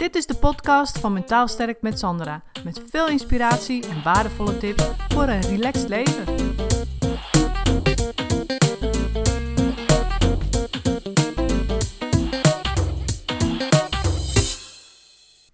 Dit 0.00 0.14
is 0.14 0.26
de 0.26 0.34
podcast 0.34 0.98
van 0.98 1.12
Mentaal 1.12 1.48
Sterk 1.48 1.82
met 1.82 1.98
Sandra. 1.98 2.42
Met 2.64 2.82
veel 2.90 3.08
inspiratie 3.08 3.88
en 3.88 4.02
waardevolle 4.02 4.58
tips 4.58 4.84
voor 5.08 5.22
een 5.22 5.40
relaxed 5.40 5.88
leven. 5.88 6.24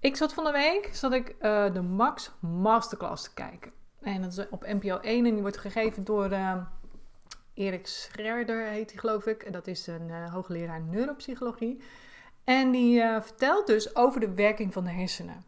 Ik 0.01 0.17
zat 0.17 0.35
van 0.35 0.45
de 0.45 0.53
week 0.53 0.89
zat 0.93 1.13
ik, 1.13 1.29
eh, 1.29 1.73
de 1.73 1.83
Max 1.83 2.31
Masterclass 2.41 3.23
te 3.23 3.35
kijken. 3.35 3.73
En 4.01 4.23
dat 4.23 4.33
is 4.33 4.49
op 4.49 4.67
NPO 4.67 4.99
1 5.01 5.27
en 5.27 5.33
die 5.33 5.43
wordt 5.43 5.59
gegeven 5.59 6.05
door 6.05 6.31
uh, 6.31 6.57
Erik 7.55 7.87
Scherder, 7.87 8.67
heet 8.67 8.91
hij 8.91 9.01
geloof 9.01 9.27
ik. 9.27 9.43
En 9.43 9.53
dat 9.53 9.67
is 9.67 9.87
een 9.87 10.09
uh, 10.09 10.33
hoogleraar 10.33 10.81
neuropsychologie. 10.81 11.83
En 12.47 12.71
die 12.71 12.99
uh, 12.99 13.21
vertelt 13.21 13.67
dus 13.67 13.97
over 13.97 14.21
de 14.21 14.35
werking 14.35 14.73
van 14.73 14.85
de 14.85 14.91
hersenen. 14.91 15.45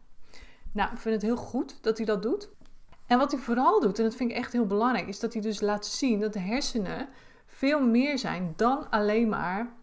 Nou, 0.71 0.91
ik 0.91 0.97
vind 0.97 1.15
het 1.15 1.23
heel 1.23 1.37
goed 1.37 1.83
dat 1.83 1.97
hij 1.97 2.05
dat 2.05 2.21
doet. 2.21 2.49
En 3.07 3.17
wat 3.17 3.31
hij 3.31 3.41
vooral 3.41 3.79
doet, 3.79 3.97
en 3.97 4.03
dat 4.03 4.15
vind 4.15 4.31
ik 4.31 4.37
echt 4.37 4.53
heel 4.53 4.65
belangrijk, 4.65 5.07
is 5.07 5.19
dat 5.19 5.33
hij 5.33 5.41
dus 5.41 5.61
laat 5.61 5.85
zien 5.85 6.19
dat 6.19 6.33
de 6.33 6.39
hersenen 6.39 7.09
veel 7.45 7.81
meer 7.81 8.17
zijn 8.17 8.53
dan 8.55 8.89
alleen 8.89 9.29
maar 9.29 9.73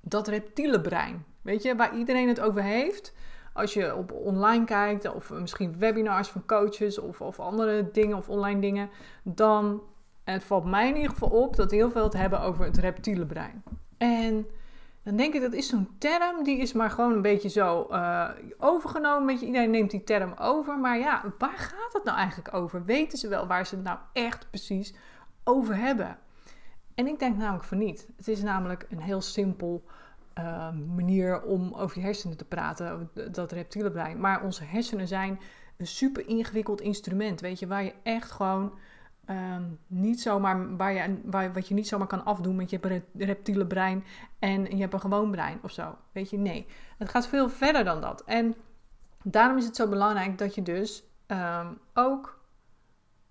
dat 0.00 0.28
reptiele 0.28 0.80
brein. 0.80 1.24
Weet 1.42 1.62
je, 1.62 1.76
waar 1.76 1.96
iedereen 1.96 2.28
het 2.28 2.40
over 2.40 2.62
heeft. 2.62 3.14
Als 3.52 3.74
je 3.74 3.96
op 3.96 4.12
online 4.12 4.64
kijkt, 4.64 5.14
of 5.14 5.30
misschien 5.30 5.78
webinars 5.78 6.28
van 6.28 6.46
coaches 6.46 6.98
of, 6.98 7.20
of 7.20 7.40
andere 7.40 7.90
dingen 7.92 8.16
of 8.16 8.28
online 8.28 8.60
dingen, 8.60 8.90
dan 9.22 9.82
het 10.24 10.44
valt 10.44 10.64
mij 10.64 10.88
in 10.88 10.96
ieder 10.96 11.10
geval 11.10 11.28
op 11.28 11.56
dat 11.56 11.70
heel 11.70 11.90
veel 11.90 12.04
het 12.04 12.12
hebben 12.12 12.40
over 12.40 12.64
het 12.64 12.76
reptiele 12.76 13.26
brein. 13.26 13.62
En 13.98 14.46
dan 15.08 15.16
denk 15.16 15.34
ik 15.34 15.40
dat 15.40 15.52
is 15.52 15.68
zo'n 15.68 15.88
term, 15.98 16.44
die 16.44 16.58
is 16.58 16.72
maar 16.72 16.90
gewoon 16.90 17.12
een 17.12 17.22
beetje 17.22 17.48
zo 17.48 17.86
uh, 17.90 18.28
overgenomen. 18.58 19.26
Beetje, 19.26 19.46
iedereen 19.46 19.70
neemt 19.70 19.90
die 19.90 20.04
term 20.04 20.32
over. 20.38 20.78
Maar 20.78 20.98
ja, 20.98 21.22
waar 21.38 21.58
gaat 21.58 21.92
het 21.92 22.04
nou 22.04 22.16
eigenlijk 22.16 22.54
over? 22.54 22.84
Weten 22.84 23.18
ze 23.18 23.28
wel 23.28 23.46
waar 23.46 23.66
ze 23.66 23.74
het 23.74 23.84
nou 23.84 23.98
echt 24.12 24.50
precies 24.50 24.94
over 25.44 25.76
hebben? 25.76 26.18
En 26.94 27.06
ik 27.06 27.18
denk 27.18 27.36
namelijk 27.36 27.64
van 27.64 27.78
niet. 27.78 28.08
Het 28.16 28.28
is 28.28 28.42
namelijk 28.42 28.86
een 28.90 29.00
heel 29.00 29.20
simpel 29.20 29.84
uh, 30.38 30.70
manier 30.96 31.42
om 31.42 31.74
over 31.74 31.98
je 31.98 32.04
hersenen 32.04 32.36
te 32.36 32.44
praten, 32.44 33.10
dat 33.30 33.52
reptiele 33.52 33.90
brein. 33.90 34.20
Maar 34.20 34.42
onze 34.42 34.64
hersenen 34.64 35.08
zijn 35.08 35.40
een 35.76 35.86
super 35.86 36.28
ingewikkeld 36.28 36.80
instrument, 36.80 37.40
weet 37.40 37.58
je, 37.58 37.66
waar 37.66 37.84
je 37.84 37.94
echt 38.02 38.30
gewoon 38.30 38.72
Um, 39.30 39.78
niet 39.86 40.20
zomaar, 40.20 40.76
waar 40.76 40.92
je, 40.92 41.20
waar, 41.24 41.52
wat 41.52 41.68
je 41.68 41.74
niet 41.74 41.88
zomaar 41.88 42.06
kan 42.06 42.24
afdoen 42.24 42.56
met 42.56 42.70
je 42.70 43.02
reptiele 43.16 43.66
brein 43.66 44.04
en 44.38 44.64
je 44.64 44.80
hebt 44.80 44.92
een 44.92 45.00
gewoon 45.00 45.30
brein 45.30 45.58
of 45.62 45.70
zo. 45.70 45.96
Weet 46.12 46.30
je, 46.30 46.38
nee. 46.38 46.66
Het 46.98 47.08
gaat 47.08 47.26
veel 47.26 47.48
verder 47.48 47.84
dan 47.84 48.00
dat. 48.00 48.24
En 48.24 48.54
daarom 49.22 49.56
is 49.56 49.64
het 49.64 49.76
zo 49.76 49.88
belangrijk 49.88 50.38
dat 50.38 50.54
je 50.54 50.62
dus 50.62 51.04
um, 51.26 51.78
ook 51.94 52.40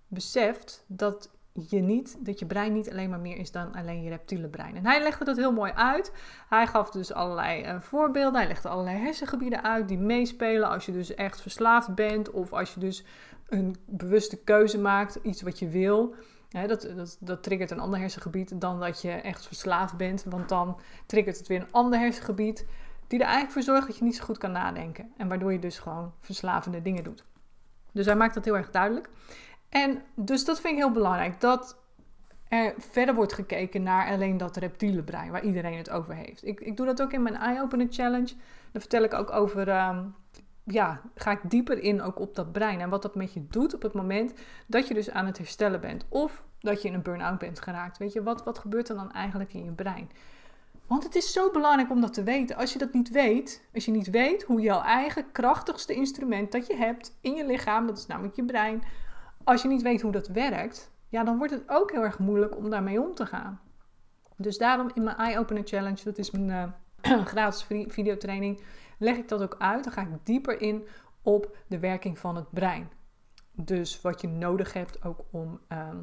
beseft 0.08 0.84
dat 0.86 1.30
je 1.68 1.80
niet, 1.80 2.16
dat 2.20 2.38
je 2.38 2.46
brein 2.46 2.72
niet 2.72 2.90
alleen 2.90 3.10
maar 3.10 3.20
meer 3.20 3.36
is 3.36 3.50
dan 3.50 3.74
alleen 3.74 4.02
je 4.02 4.08
reptiele 4.08 4.48
brein. 4.48 4.76
En 4.76 4.86
hij 4.86 5.02
legde 5.02 5.24
dat 5.24 5.36
heel 5.36 5.52
mooi 5.52 5.72
uit. 5.72 6.12
Hij 6.48 6.66
gaf 6.66 6.90
dus 6.90 7.12
allerlei 7.12 7.62
uh, 7.62 7.80
voorbeelden. 7.80 8.40
Hij 8.40 8.48
legde 8.48 8.68
allerlei 8.68 8.98
hersengebieden 8.98 9.62
uit 9.62 9.88
die 9.88 9.98
meespelen 9.98 10.68
als 10.68 10.86
je 10.86 10.92
dus 10.92 11.14
echt 11.14 11.40
verslaafd 11.40 11.94
bent 11.94 12.30
of 12.30 12.52
als 12.52 12.74
je 12.74 12.80
dus 12.80 13.04
een 13.48 13.76
bewuste 13.86 14.36
keuze 14.36 14.78
maakt, 14.78 15.18
iets 15.22 15.42
wat 15.42 15.58
je 15.58 15.68
wil. 15.68 16.14
dat, 16.48 16.88
dat, 16.96 17.16
dat 17.20 17.42
triggert 17.42 17.70
een 17.70 17.80
ander 17.80 17.98
hersengebied 17.98 18.60
dan 18.60 18.80
dat 18.80 19.02
je 19.02 19.10
echt 19.10 19.46
verslaafd 19.46 19.96
bent. 19.96 20.24
Want 20.24 20.48
dan 20.48 20.80
triggert 21.06 21.38
het 21.38 21.46
weer 21.46 21.60
een 21.60 21.72
ander 21.72 21.98
hersengebied. 21.98 22.66
Die 23.06 23.18
er 23.18 23.24
eigenlijk 23.24 23.52
voor 23.52 23.62
zorgt 23.62 23.86
dat 23.86 23.96
je 23.96 24.04
niet 24.04 24.16
zo 24.16 24.24
goed 24.24 24.38
kan 24.38 24.52
nadenken. 24.52 25.12
En 25.16 25.28
waardoor 25.28 25.52
je 25.52 25.58
dus 25.58 25.78
gewoon 25.78 26.12
verslavende 26.20 26.82
dingen 26.82 27.04
doet. 27.04 27.24
Dus 27.92 28.06
hij 28.06 28.16
maakt 28.16 28.34
dat 28.34 28.44
heel 28.44 28.56
erg 28.56 28.70
duidelijk. 28.70 29.08
En 29.68 30.02
dus 30.14 30.44
dat 30.44 30.60
vind 30.60 30.72
ik 30.72 30.78
heel 30.78 30.92
belangrijk. 30.92 31.40
Dat 31.40 31.76
er 32.48 32.74
verder 32.78 33.14
wordt 33.14 33.32
gekeken 33.32 33.82
naar 33.82 34.10
alleen 34.10 34.36
dat 34.36 34.56
reptiele 34.56 35.02
brein. 35.02 35.30
Waar 35.30 35.44
iedereen 35.44 35.76
het 35.76 35.90
over 35.90 36.14
heeft. 36.14 36.46
Ik, 36.46 36.60
ik 36.60 36.76
doe 36.76 36.86
dat 36.86 37.02
ook 37.02 37.12
in 37.12 37.22
mijn 37.22 37.36
Eye 37.36 37.62
Opener 37.62 37.86
Challenge. 37.90 38.34
Dan 38.72 38.80
vertel 38.80 39.02
ik 39.02 39.14
ook 39.14 39.30
over... 39.30 39.68
Ehm, 39.68 40.04
ja, 40.64 41.00
ga 41.14 41.30
ik 41.30 41.40
dieper 41.42 41.78
in 41.78 42.02
ook 42.02 42.20
op 42.20 42.34
dat 42.34 42.52
brein. 42.52 42.80
En 42.80 42.88
wat 42.88 43.02
dat 43.02 43.14
met 43.14 43.32
je 43.32 43.46
doet 43.50 43.74
op 43.74 43.82
het 43.82 43.92
moment 43.92 44.32
dat 44.66 44.88
je 44.88 44.94
dus 44.94 45.10
aan 45.10 45.26
het 45.26 45.38
herstellen 45.38 45.80
bent. 45.80 46.04
Of 46.08 46.44
dat 46.60 46.82
je 46.82 46.88
in 46.88 46.94
een 46.94 47.02
burn-out 47.02 47.38
bent 47.38 47.60
geraakt. 47.60 47.98
Weet 47.98 48.12
je, 48.12 48.22
wat, 48.22 48.44
wat 48.44 48.58
gebeurt 48.58 48.88
er 48.88 48.96
dan 48.96 49.12
eigenlijk 49.12 49.52
in 49.52 49.64
je 49.64 49.70
brein? 49.70 50.10
Want 50.86 51.04
het 51.04 51.14
is 51.14 51.32
zo 51.32 51.50
belangrijk 51.50 51.90
om 51.90 52.00
dat 52.00 52.14
te 52.14 52.22
weten. 52.22 52.56
Als 52.56 52.72
je 52.72 52.78
dat 52.78 52.92
niet 52.92 53.10
weet, 53.10 53.62
als 53.74 53.84
je 53.84 53.90
niet 53.90 54.10
weet 54.10 54.42
hoe 54.42 54.60
jouw 54.60 54.82
eigen 54.82 55.32
krachtigste 55.32 55.94
instrument 55.94 56.52
dat 56.52 56.66
je 56.66 56.76
hebt 56.76 57.16
in 57.20 57.34
je 57.34 57.46
lichaam, 57.46 57.86
dat 57.86 57.98
is 57.98 58.06
namelijk 58.06 58.36
je 58.36 58.44
brein, 58.44 58.82
als 59.48 59.62
je 59.62 59.68
niet 59.68 59.82
weet 59.82 60.00
hoe 60.00 60.12
dat 60.12 60.26
werkt, 60.26 60.90
ja, 61.08 61.24
dan 61.24 61.38
wordt 61.38 61.52
het 61.52 61.64
ook 61.66 61.90
heel 61.90 62.02
erg 62.02 62.18
moeilijk 62.18 62.56
om 62.56 62.70
daarmee 62.70 63.00
om 63.00 63.14
te 63.14 63.26
gaan. 63.26 63.60
Dus 64.36 64.58
daarom 64.58 64.90
in 64.94 65.02
mijn 65.02 65.16
Eye 65.16 65.38
Opener 65.38 65.66
Challenge, 65.66 66.04
dat 66.04 66.18
is 66.18 66.30
mijn 66.30 66.74
uh, 67.02 67.24
gratis 67.32 67.66
videotraining, 67.88 68.60
leg 68.98 69.16
ik 69.16 69.28
dat 69.28 69.42
ook 69.42 69.56
uit. 69.58 69.84
Dan 69.84 69.92
ga 69.92 70.00
ik 70.00 70.08
dieper 70.22 70.60
in 70.60 70.86
op 71.22 71.56
de 71.66 71.78
werking 71.78 72.18
van 72.18 72.36
het 72.36 72.50
brein. 72.50 72.90
Dus 73.52 74.00
wat 74.00 74.20
je 74.20 74.28
nodig 74.28 74.72
hebt 74.72 75.04
ook 75.04 75.24
om 75.30 75.60
um, 75.68 76.02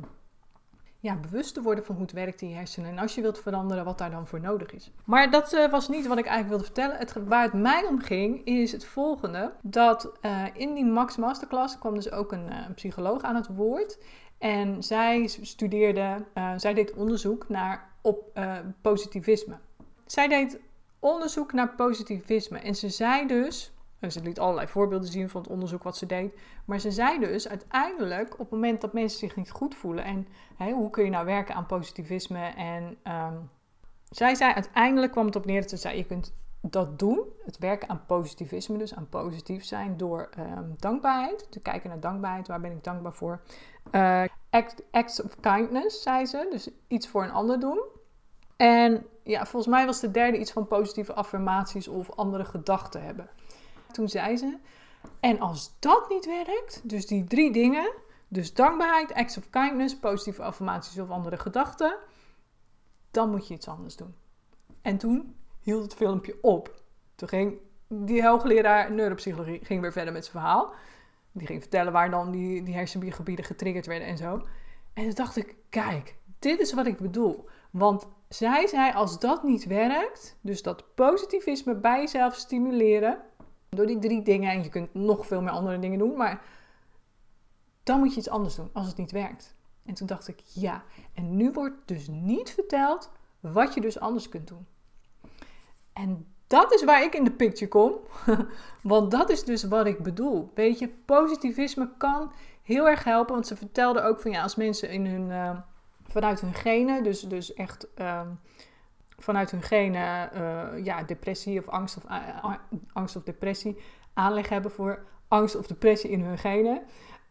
ja, 1.06 1.16
bewust 1.16 1.54
te 1.54 1.62
worden 1.62 1.86
van 1.86 1.96
hoe 1.96 2.04
het 2.04 2.14
werkt 2.14 2.42
in 2.42 2.50
je 2.50 2.56
hersenen. 2.56 2.90
En 2.90 2.98
als 2.98 3.16
je 3.16 3.22
wilt 3.22 3.40
veranderen, 3.40 3.86
wat 3.86 3.98
daar 3.98 4.12
dan 4.12 4.28
voor 4.28 4.40
nodig 4.40 4.72
is. 4.72 4.92
Maar 5.04 5.32
dat 5.32 5.54
uh, 5.54 5.72
was 5.72 5.88
niet 5.88 6.08
wat 6.08 6.18
ik 6.18 6.26
eigenlijk 6.26 6.50
wilde 6.50 6.64
vertellen. 6.64 6.98
Het, 6.98 7.14
waar 7.28 7.44
het 7.44 7.54
mij 7.54 7.86
om 7.86 8.00
ging, 8.02 8.46
is 8.46 8.72
het 8.72 8.86
volgende. 8.86 9.54
Dat 9.62 10.12
uh, 10.22 10.44
in 10.54 10.74
die 10.74 10.86
Max 10.86 11.18
Masterclass 11.18 11.78
kwam 11.78 11.94
dus 11.94 12.12
ook 12.12 12.32
een, 12.32 12.52
een 12.52 12.74
psycholoog 12.74 13.22
aan 13.22 13.36
het 13.36 13.48
woord. 13.56 13.98
En 14.38 14.84
zij 14.84 15.28
studeerde, 15.28 16.26
zij 16.56 16.74
deed 16.74 16.94
onderzoek 16.94 17.50
naar 17.50 17.90
op 18.02 18.40
positivisme. 18.82 19.58
Zij 20.06 20.28
deed 20.28 20.60
onderzoek 21.00 21.54
naar 21.54 21.76
positivisme. 21.76 22.58
En 22.60 22.76
ze 22.76 22.90
zei 22.90 23.28
dus, 23.28 23.75
ze 24.10 24.22
liet 24.22 24.40
allerlei 24.40 24.68
voorbeelden 24.68 25.10
zien 25.10 25.30
van 25.30 25.42
het 25.42 25.50
onderzoek 25.50 25.84
wat 25.84 25.98
ze 25.98 26.06
deed, 26.06 26.40
maar 26.66 26.80
ze 26.80 26.92
zei 26.92 27.20
dus 27.20 27.48
uiteindelijk 27.48 28.34
op 28.34 28.40
het 28.40 28.50
moment 28.50 28.82
dat 28.82 28.94
mensen 28.94 29.20
zich 29.20 29.36
niet 29.36 29.52
goed 29.52 29.76
voelen 29.76 30.04
en 30.04 30.28
hoe 30.58 30.90
kun 30.90 31.04
je 31.04 31.10
nou 31.10 31.26
werken 31.26 31.56
aan 31.56 31.66
positivisme 31.66 32.40
en 32.40 32.98
um, 33.04 33.50
zij 34.10 34.36
zei 34.36 34.54
uiteindelijk 34.54 35.12
kwam 35.12 35.26
het 35.26 35.36
op 35.36 35.46
neer 35.46 35.62
dat 35.62 35.70
ze 35.70 35.78
zei 35.78 35.98
je 35.98 36.06
kunt 36.06 36.34
dat 36.62 37.00
doen, 37.00 37.20
het 37.46 37.58
werken 37.58 37.90
aan 37.90 38.06
positivisme, 38.06 38.78
dus 38.78 38.96
aan 38.96 39.10
positief 39.10 39.64
zijn 39.64 39.98
door 39.98 40.30
um, 40.40 40.74
dankbaarheid, 40.78 41.48
te 41.52 41.60
kijken 41.60 41.90
naar 41.90 42.00
dankbaarheid, 42.00 42.48
waar 42.48 42.62
ben 42.62 42.72
ik 42.72 42.84
dankbaar 42.84 43.14
voor. 43.14 43.42
Act, 44.50 44.84
acts 44.92 45.22
of 45.22 45.40
kindness, 45.40 46.02
zei 46.02 46.26
ze, 46.26 46.48
dus 46.52 46.70
iets 46.88 47.08
voor 47.08 47.24
een 47.24 47.32
ander 47.32 47.60
doen. 47.60 47.84
En 48.58 49.06
ja, 49.24 49.46
volgens 49.46 49.74
mij 49.74 49.86
was 49.86 50.00
de 50.00 50.12
derde 50.12 50.40
iets 50.40 50.52
van 50.52 50.68
positieve 50.68 51.14
affirmaties 51.14 51.88
of 51.88 52.12
andere 52.12 52.46
gedachten 52.46 53.04
hebben. 53.04 53.30
Toen 53.96 54.10
zei 54.10 54.38
ze, 54.38 54.58
en 55.20 55.40
als 55.40 55.76
dat 55.80 56.10
niet 56.10 56.26
werkt, 56.26 56.82
dus 56.84 57.08
die 57.08 57.24
drie 57.24 57.52
dingen, 57.52 57.94
dus 58.28 58.54
dankbaarheid, 58.54 59.14
acts 59.14 59.38
of 59.38 59.50
kindness, 59.50 59.98
positieve 59.98 60.44
affirmaties 60.44 61.00
of 61.00 61.10
andere 61.10 61.38
gedachten, 61.38 61.98
dan 63.12 63.30
moet 63.30 63.48
je 63.48 63.54
iets 63.54 63.68
anders 63.68 63.96
doen. 63.96 64.16
En 64.82 64.98
toen 64.98 65.36
hield 65.60 65.84
het 65.84 65.94
filmpje 65.94 66.38
op. 66.42 66.82
Toen 67.16 67.28
ging 67.28 67.58
die 67.88 68.26
hoogleraar 68.28 68.92
neuropsychologie 68.92 69.66
ging 69.66 69.82
weer 69.82 69.92
verder 69.92 70.14
met 70.14 70.26
zijn 70.26 70.38
verhaal. 70.38 70.74
Die 71.32 71.48
ging 71.48 71.62
vertellen 71.62 71.94
waar 71.94 72.10
dan 72.10 72.32
die, 72.32 72.64
die 72.64 73.12
getriggerd 73.44 73.86
werden 73.86 74.08
en 74.08 74.18
zo. 74.18 74.42
En 74.94 75.04
toen 75.04 75.14
dacht 75.14 75.36
ik, 75.36 75.56
kijk, 75.70 76.16
dit 76.40 76.60
is 76.60 76.74
wat 76.74 76.86
ik 76.86 76.98
bedoel. 76.98 77.50
Want 77.72 78.08
zij 78.30 78.68
zei, 78.68 78.94
als 78.94 79.20
dat 79.20 79.44
niet 79.44 79.66
werkt, 79.66 80.38
dus 80.42 80.62
dat 80.62 80.96
positivisme 80.96 81.76
bij 81.76 82.00
jezelf 82.00 82.36
stimuleren, 82.36 83.22
door 83.76 83.86
die 83.86 84.00
drie 84.00 84.22
dingen, 84.22 84.52
en 84.52 84.64
je 84.64 84.70
kunt 84.70 84.94
nog 84.94 85.28
veel 85.28 85.42
meer 85.42 85.52
andere 85.52 85.80
dingen 85.80 86.00
doen, 86.00 86.18
maar 86.18 86.42
dan 87.84 88.00
moet 88.00 88.14
je 88.14 88.20
iets 88.20 88.30
anders 88.30 88.56
doen 88.56 88.70
als 88.74 88.88
het 88.88 88.98
niet 88.98 89.12
werkt. 89.12 89.56
En 89.86 89.94
toen 89.94 90.08
dacht 90.08 90.28
ik, 90.28 90.40
ja, 90.40 90.84
en 91.14 91.36
nu 91.36 91.52
wordt 91.52 91.76
dus 91.86 92.08
niet 92.08 92.50
verteld 92.50 93.12
wat 93.40 93.74
je 93.74 93.82
dus 93.82 94.00
anders 94.00 94.30
kunt 94.30 94.48
doen. 94.48 94.68
En 95.94 96.28
dat 96.48 96.74
is 96.74 96.84
waar 96.84 97.04
ik 97.04 97.16
in 97.16 97.24
de 97.24 97.32
picture 97.32 97.68
kom, 97.68 97.94
want 98.82 99.12
dat 99.12 99.30
is 99.30 99.44
dus 99.44 99.64
wat 99.64 99.86
ik 99.86 100.04
bedoel. 100.04 100.52
Weet 100.54 100.80
je, 100.80 100.90
positivisme 100.90 101.90
kan 101.98 102.32
heel 102.62 102.88
erg 102.88 103.04
helpen, 103.04 103.34
want 103.34 103.48
ze 103.48 103.56
vertelde 103.56 104.02
ook 104.02 104.20
van 104.20 104.32
ja, 104.32 104.42
als 104.42 104.56
mensen 104.56 104.90
in 104.90 105.06
hun... 105.06 105.30
Uh, 105.30 105.60
vanuit 106.08 106.42
hun 106.42 106.54
genen, 106.54 107.04
dus, 107.04 107.22
dus 107.22 107.54
echt 107.54 107.88
um, 108.00 108.40
vanuit 109.26 109.52
hun 109.52 109.62
genen 109.62 110.30
uh, 110.34 110.86
ja, 110.86 111.04
depressie 111.04 111.60
of 111.60 111.68
angst 111.68 111.98
of, 111.98 112.04
uh, 112.04 112.56
angst 112.94 113.16
of 113.16 113.24
depressie 113.24 113.78
aanleg 114.14 114.50
hebben 114.50 114.72
voor 114.72 115.06
angst 115.28 115.56
of 115.56 115.68
depressie 115.68 116.10
in 116.10 116.22
hun 116.22 116.38
genen. 116.38 116.82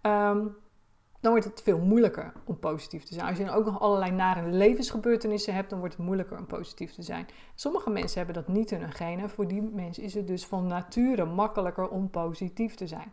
Um, 0.03 0.57
dan 1.21 1.33
wordt 1.33 1.49
het 1.49 1.63
veel 1.63 1.79
moeilijker 1.79 2.33
om 2.45 2.59
positief 2.59 3.05
te 3.05 3.15
zijn. 3.15 3.27
Als 3.27 3.39
je 3.39 3.45
dan 3.45 3.55
ook 3.55 3.65
nog 3.65 3.81
allerlei 3.81 4.11
nare 4.11 4.51
levensgebeurtenissen 4.51 5.55
hebt, 5.55 5.71
dan 5.71 5.79
wordt 5.79 5.95
het 5.95 6.05
moeilijker 6.05 6.39
om 6.39 6.47
positief 6.47 6.93
te 6.95 7.03
zijn. 7.03 7.27
Sommige 7.55 7.91
mensen 7.91 8.17
hebben 8.17 8.35
dat 8.35 8.49
niet 8.49 8.71
in 8.71 8.81
hun 8.81 8.93
genen. 8.93 9.31
Voor 9.31 9.49
die 9.49 9.63
mensen 9.63 10.03
is 10.03 10.15
het 10.15 10.27
dus 10.27 10.47
van 10.47 10.67
nature 10.67 11.25
makkelijker 11.25 11.89
om 11.89 12.11
positief 12.11 12.75
te 12.75 12.87
zijn. 12.87 13.13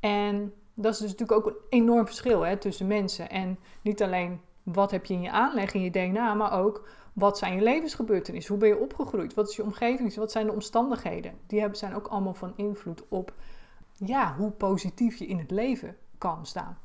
En 0.00 0.52
dat 0.74 0.92
is 0.92 0.98
dus 0.98 1.10
natuurlijk 1.10 1.38
ook 1.38 1.46
een 1.46 1.60
enorm 1.68 2.06
verschil 2.06 2.40
hè, 2.40 2.56
tussen 2.56 2.86
mensen. 2.86 3.30
En 3.30 3.58
niet 3.82 4.02
alleen 4.02 4.40
wat 4.62 4.90
heb 4.90 5.04
je 5.04 5.14
in 5.14 5.20
je 5.20 5.30
aanleg, 5.30 5.74
in 5.74 5.82
je 5.82 5.90
DNA, 5.90 6.34
maar 6.34 6.52
ook 6.52 6.88
wat 7.12 7.38
zijn 7.38 7.54
je 7.54 7.62
levensgebeurtenissen? 7.62 8.52
Hoe 8.52 8.62
ben 8.62 8.68
je 8.68 8.82
opgegroeid? 8.82 9.34
Wat 9.34 9.48
is 9.48 9.56
je 9.56 9.62
omgeving? 9.62 10.14
Wat 10.14 10.32
zijn 10.32 10.46
de 10.46 10.52
omstandigheden? 10.52 11.32
Die 11.46 11.68
zijn 11.72 11.94
ook 11.94 12.06
allemaal 12.06 12.34
van 12.34 12.52
invloed 12.56 13.02
op 13.08 13.32
ja, 13.92 14.34
hoe 14.34 14.50
positief 14.50 15.16
je 15.16 15.26
in 15.26 15.38
het 15.38 15.50
leven 15.50 15.96
kan 16.18 16.46
staan. 16.46 16.78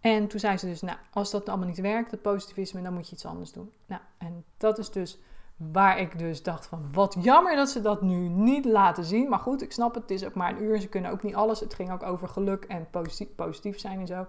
En 0.00 0.28
toen 0.28 0.40
zei 0.40 0.56
ze 0.56 0.66
dus, 0.66 0.82
nou, 0.82 0.98
als 1.12 1.30
dat 1.30 1.48
allemaal 1.48 1.66
niet 1.66 1.80
werkt, 1.80 2.10
het 2.10 2.22
positivisme, 2.22 2.82
dan 2.82 2.94
moet 2.94 3.08
je 3.08 3.14
iets 3.14 3.26
anders 3.26 3.52
doen. 3.52 3.72
Nou, 3.86 4.00
en 4.18 4.44
dat 4.56 4.78
is 4.78 4.90
dus 4.90 5.18
waar 5.56 5.98
ik 5.98 6.18
dus 6.18 6.42
dacht 6.42 6.66
van, 6.66 6.88
wat 6.92 7.16
jammer 7.20 7.56
dat 7.56 7.70
ze 7.70 7.80
dat 7.80 8.02
nu 8.02 8.28
niet 8.28 8.64
laten 8.64 9.04
zien. 9.04 9.28
Maar 9.28 9.38
goed, 9.38 9.62
ik 9.62 9.72
snap 9.72 9.94
het, 9.94 10.02
het 10.02 10.12
is 10.12 10.24
ook 10.24 10.34
maar 10.34 10.50
een 10.50 10.62
uur, 10.62 10.80
ze 10.80 10.88
kunnen 10.88 11.10
ook 11.10 11.22
niet 11.22 11.34
alles. 11.34 11.60
Het 11.60 11.74
ging 11.74 11.92
ook 11.92 12.02
over 12.02 12.28
geluk 12.28 12.64
en 12.64 12.90
positief, 12.90 13.34
positief 13.34 13.78
zijn 13.78 14.00
en 14.00 14.06
zo. 14.06 14.26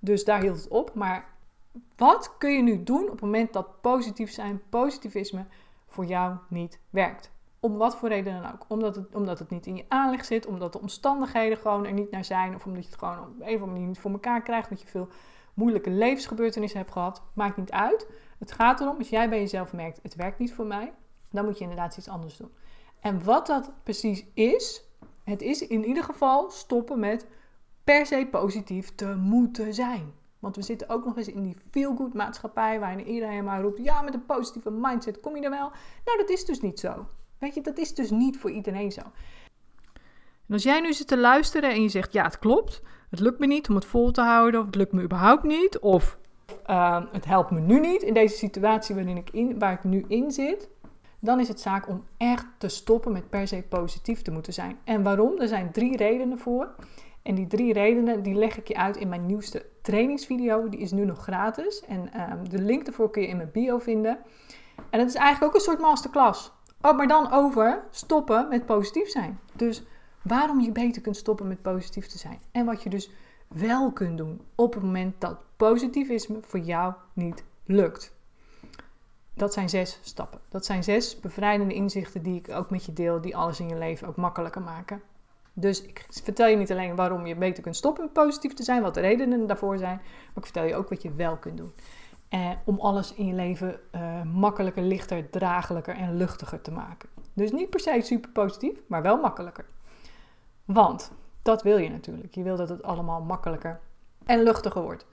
Dus 0.00 0.24
daar 0.24 0.40
hield 0.40 0.56
het 0.56 0.68
op. 0.68 0.94
Maar 0.94 1.28
wat 1.96 2.38
kun 2.38 2.50
je 2.50 2.62
nu 2.62 2.82
doen 2.82 3.04
op 3.04 3.10
het 3.10 3.20
moment 3.20 3.52
dat 3.52 3.80
positief 3.80 4.30
zijn, 4.30 4.62
positivisme 4.68 5.46
voor 5.86 6.04
jou 6.04 6.36
niet 6.48 6.80
werkt? 6.90 7.30
Om 7.60 7.76
wat 7.76 7.96
voor 7.96 8.08
reden 8.08 8.42
dan 8.42 8.52
ook. 8.52 8.64
Omdat 8.68 8.96
het, 8.96 9.14
omdat 9.14 9.38
het 9.38 9.50
niet 9.50 9.66
in 9.66 9.76
je 9.76 9.84
aanleg 9.88 10.24
zit, 10.24 10.46
omdat 10.46 10.72
de 10.72 10.80
omstandigheden 10.80 11.58
gewoon 11.58 11.86
er 11.86 11.92
niet 11.92 12.10
naar 12.10 12.24
zijn, 12.24 12.54
of 12.54 12.66
omdat 12.66 12.82
je 12.82 12.90
het 12.90 12.98
gewoon 12.98 13.18
op 13.18 13.26
een 13.26 13.40
of 13.40 13.46
andere 13.46 13.66
manier 13.66 13.86
niet 13.86 13.98
voor 13.98 14.10
elkaar 14.10 14.42
krijgt, 14.42 14.68
omdat 14.68 14.84
je 14.84 14.90
veel 14.90 15.08
moeilijke 15.54 15.90
levensgebeurtenissen 15.90 16.78
hebt 16.78 16.92
gehad. 16.92 17.22
Maakt 17.32 17.56
niet 17.56 17.70
uit. 17.70 18.06
Het 18.38 18.52
gaat 18.52 18.80
erom, 18.80 18.98
als 18.98 19.08
jij 19.08 19.28
bij 19.28 19.38
jezelf 19.38 19.72
merkt, 19.72 20.00
het 20.02 20.14
werkt 20.14 20.38
niet 20.38 20.54
voor 20.54 20.66
mij, 20.66 20.92
dan 21.30 21.44
moet 21.44 21.56
je 21.58 21.62
inderdaad 21.62 21.96
iets 21.96 22.08
anders 22.08 22.36
doen. 22.36 22.52
En 23.00 23.24
wat 23.24 23.46
dat 23.46 23.72
precies 23.82 24.24
is, 24.34 24.84
het 25.24 25.42
is 25.42 25.66
in 25.66 25.84
ieder 25.84 26.04
geval 26.04 26.50
stoppen 26.50 26.98
met 26.98 27.26
per 27.84 28.06
se 28.06 28.28
positief 28.30 28.94
te 28.94 29.14
moeten 29.16 29.74
zijn. 29.74 30.12
Want 30.46 30.58
we 30.58 30.64
zitten 30.64 30.88
ook 30.88 31.04
nog 31.04 31.16
eens 31.16 31.28
in 31.28 31.42
die 31.42 31.56
feel-good 31.70 32.14
maatschappij 32.14 32.80
waarin 32.80 33.06
iedereen 33.06 33.44
maar 33.44 33.62
roept: 33.62 33.84
ja, 33.84 34.02
met 34.02 34.14
een 34.14 34.26
positieve 34.26 34.70
mindset 34.70 35.20
kom 35.20 35.36
je 35.36 35.42
er 35.42 35.50
wel. 35.50 35.70
Nou, 36.04 36.18
dat 36.18 36.30
is 36.30 36.44
dus 36.44 36.60
niet 36.60 36.80
zo. 36.80 37.06
Weet 37.38 37.54
je, 37.54 37.60
dat 37.60 37.78
is 37.78 37.94
dus 37.94 38.10
niet 38.10 38.38
voor 38.38 38.50
iedereen 38.50 38.92
zo. 38.92 39.00
En 40.46 40.52
als 40.52 40.62
jij 40.62 40.80
nu 40.80 40.92
zit 40.92 41.08
te 41.08 41.18
luisteren 41.18 41.70
en 41.70 41.82
je 41.82 41.88
zegt: 41.88 42.12
ja, 42.12 42.24
het 42.24 42.38
klopt, 42.38 42.82
het 43.10 43.20
lukt 43.20 43.38
me 43.38 43.46
niet 43.46 43.68
om 43.68 43.74
het 43.74 43.84
vol 43.84 44.10
te 44.10 44.20
houden, 44.20 44.60
of 44.60 44.66
het 44.66 44.74
lukt 44.74 44.92
me 44.92 45.02
überhaupt 45.02 45.42
niet, 45.42 45.78
of 45.78 46.18
uh, 46.70 47.04
het 47.12 47.24
helpt 47.24 47.50
me 47.50 47.60
nu 47.60 47.80
niet 47.80 48.02
in 48.02 48.14
deze 48.14 48.36
situatie 48.36 48.94
waarin 48.94 49.16
ik 49.16 49.30
in, 49.30 49.58
waar 49.58 49.72
ik 49.72 49.84
nu 49.84 50.04
in 50.08 50.30
zit, 50.30 50.68
dan 51.20 51.40
is 51.40 51.48
het 51.48 51.60
zaak 51.60 51.88
om 51.88 52.04
echt 52.16 52.46
te 52.58 52.68
stoppen 52.68 53.12
met 53.12 53.30
per 53.30 53.48
se 53.48 53.62
positief 53.68 54.22
te 54.22 54.30
moeten 54.30 54.52
zijn. 54.52 54.78
En 54.84 55.02
waarom? 55.02 55.40
Er 55.40 55.48
zijn 55.48 55.72
drie 55.72 55.96
redenen 55.96 56.38
voor. 56.38 56.74
En 57.26 57.34
die 57.34 57.46
drie 57.46 57.72
redenen 57.72 58.22
die 58.22 58.34
leg 58.34 58.58
ik 58.58 58.68
je 58.68 58.76
uit 58.76 58.96
in 58.96 59.08
mijn 59.08 59.26
nieuwste 59.26 59.66
trainingsvideo. 59.82 60.68
Die 60.68 60.80
is 60.80 60.92
nu 60.92 61.04
nog 61.04 61.22
gratis. 61.22 61.84
En 61.84 62.30
um, 62.30 62.48
de 62.48 62.58
link 62.58 62.84
daarvoor 62.84 63.10
kun 63.10 63.22
je 63.22 63.28
in 63.28 63.36
mijn 63.36 63.50
bio 63.52 63.78
vinden. 63.78 64.18
En 64.90 64.98
het 64.98 65.08
is 65.08 65.14
eigenlijk 65.14 65.44
ook 65.44 65.54
een 65.54 65.66
soort 65.66 65.80
masterclass. 65.80 66.52
Oh, 66.80 66.96
maar 66.96 67.08
dan 67.08 67.32
over 67.32 67.84
stoppen 67.90 68.48
met 68.48 68.66
positief 68.66 69.08
zijn. 69.08 69.38
Dus 69.52 69.82
waarom 70.22 70.60
je 70.60 70.72
beter 70.72 71.02
kunt 71.02 71.16
stoppen 71.16 71.48
met 71.48 71.62
positief 71.62 72.06
te 72.06 72.18
zijn. 72.18 72.38
En 72.52 72.64
wat 72.66 72.82
je 72.82 72.90
dus 72.90 73.10
wel 73.48 73.92
kunt 73.92 74.18
doen 74.18 74.40
op 74.54 74.74
het 74.74 74.82
moment 74.82 75.20
dat 75.20 75.38
positivisme 75.56 76.38
voor 76.40 76.60
jou 76.60 76.94
niet 77.12 77.44
lukt. 77.64 78.14
Dat 79.34 79.52
zijn 79.52 79.68
zes 79.68 79.98
stappen. 80.02 80.40
Dat 80.48 80.64
zijn 80.64 80.84
zes 80.84 81.20
bevrijdende 81.20 81.74
inzichten 81.74 82.22
die 82.22 82.38
ik 82.38 82.50
ook 82.50 82.70
met 82.70 82.84
je 82.84 82.92
deel, 82.92 83.20
die 83.20 83.36
alles 83.36 83.60
in 83.60 83.68
je 83.68 83.78
leven 83.78 84.08
ook 84.08 84.16
makkelijker 84.16 84.62
maken. 84.62 85.02
Dus 85.58 85.82
ik 85.82 86.06
vertel 86.08 86.46
je 86.46 86.56
niet 86.56 86.70
alleen 86.70 86.96
waarom 86.96 87.26
je 87.26 87.36
beter 87.36 87.62
kunt 87.62 87.76
stoppen 87.76 88.04
met 88.04 88.12
positief 88.12 88.54
te 88.54 88.62
zijn, 88.62 88.82
wat 88.82 88.94
de 88.94 89.00
redenen 89.00 89.46
daarvoor 89.46 89.78
zijn, 89.78 89.96
maar 89.96 90.36
ik 90.36 90.44
vertel 90.44 90.64
je 90.64 90.74
ook 90.74 90.88
wat 90.88 91.02
je 91.02 91.14
wel 91.14 91.36
kunt 91.36 91.56
doen. 91.56 91.72
Eh, 92.28 92.50
om 92.64 92.80
alles 92.80 93.14
in 93.14 93.26
je 93.26 93.34
leven 93.34 93.80
uh, 93.94 94.22
makkelijker, 94.22 94.82
lichter, 94.82 95.30
draaglijker 95.30 95.94
en 95.94 96.16
luchtiger 96.16 96.60
te 96.60 96.70
maken. 96.70 97.08
Dus 97.32 97.52
niet 97.52 97.70
per 97.70 97.80
se 97.80 98.00
super 98.02 98.30
positief, 98.30 98.78
maar 98.86 99.02
wel 99.02 99.20
makkelijker. 99.20 99.64
Want 100.64 101.12
dat 101.42 101.62
wil 101.62 101.78
je 101.78 101.90
natuurlijk. 101.90 102.34
Je 102.34 102.42
wil 102.42 102.56
dat 102.56 102.68
het 102.68 102.82
allemaal 102.82 103.20
makkelijker 103.20 103.80
en 104.24 104.42
luchtiger 104.42 104.82
wordt. 104.82 105.06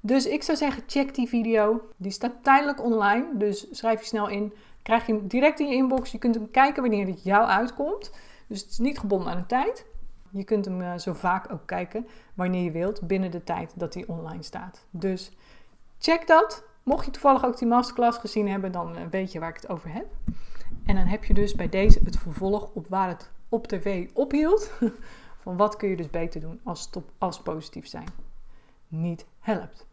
Dus 0.00 0.26
ik 0.26 0.42
zou 0.42 0.58
zeggen, 0.58 0.82
check 0.86 1.14
die 1.14 1.28
video. 1.28 1.80
Die 1.96 2.12
staat 2.12 2.32
tijdelijk 2.42 2.82
online, 2.82 3.26
dus 3.34 3.66
schrijf 3.70 4.00
je 4.00 4.06
snel 4.06 4.28
in. 4.28 4.52
Krijg 4.82 5.06
je 5.06 5.12
hem 5.12 5.26
direct 5.26 5.60
in 5.60 5.68
je 5.68 5.74
inbox. 5.74 6.12
Je 6.12 6.18
kunt 6.18 6.34
hem 6.34 6.50
kijken 6.50 6.82
wanneer 6.82 7.06
het 7.06 7.22
jou 7.22 7.46
uitkomt. 7.46 8.10
Dus 8.48 8.60
het 8.60 8.70
is 8.70 8.78
niet 8.78 8.98
gebonden 8.98 9.32
aan 9.32 9.36
een 9.36 9.46
tijd. 9.46 9.86
Je 10.30 10.44
kunt 10.44 10.64
hem 10.64 10.80
uh, 10.80 10.98
zo 10.98 11.12
vaak 11.12 11.52
ook 11.52 11.66
kijken 11.66 12.06
wanneer 12.34 12.62
je 12.62 12.70
wilt, 12.70 13.06
binnen 13.06 13.30
de 13.30 13.44
tijd 13.44 13.72
dat 13.76 13.94
hij 13.94 14.06
online 14.06 14.42
staat. 14.42 14.86
Dus 14.90 15.30
check 15.98 16.26
dat. 16.26 16.64
Mocht 16.82 17.04
je 17.04 17.10
toevallig 17.10 17.44
ook 17.44 17.58
die 17.58 17.68
masterclass 17.68 18.18
gezien 18.18 18.48
hebben, 18.48 18.72
dan 18.72 18.98
uh, 18.98 19.02
weet 19.10 19.32
je 19.32 19.40
waar 19.40 19.48
ik 19.48 19.56
het 19.56 19.68
over 19.68 19.92
heb. 19.92 20.06
En 20.86 20.94
dan 20.94 21.06
heb 21.06 21.24
je 21.24 21.34
dus 21.34 21.54
bij 21.54 21.68
deze 21.68 22.00
het 22.04 22.18
vervolg 22.18 22.70
op 22.72 22.88
waar 22.88 23.08
het 23.08 23.30
op 23.48 23.66
tv 23.66 24.08
ophield. 24.12 24.70
Van 25.42 25.56
wat 25.56 25.76
kun 25.76 25.88
je 25.88 25.96
dus 25.96 26.10
beter 26.10 26.40
doen 26.40 26.60
als, 26.64 26.90
top, 26.90 27.10
als 27.18 27.40
positief 27.40 27.86
zijn 27.86 28.08
niet 28.88 29.26
helpt. 29.40 29.86